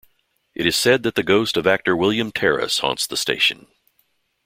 It 0.55 0.65
is 0.65 0.75
said 0.75 1.03
that 1.03 1.13
the 1.13 1.21
ghost 1.21 1.55
of 1.57 1.67
actor 1.67 1.95
William 1.95 2.31
Terriss 2.31 2.79
haunts 2.79 3.05
the 3.05 3.15
station. 3.15 3.67